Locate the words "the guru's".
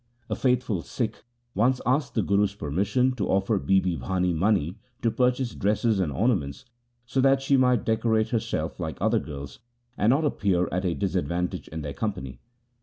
2.15-2.55